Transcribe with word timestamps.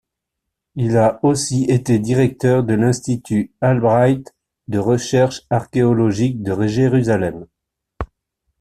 Il 0.73 0.97
a 0.97 1.19
aussi 1.23 1.65
été 1.65 1.99
directeur 1.99 2.63
de 2.63 2.73
l’Institut 2.73 3.51
Albright 3.61 4.33
de 4.67 4.79
recherches 4.79 5.43
archéologiques 5.51 6.41
de 6.41 6.65
Jérusalem. 6.65 7.45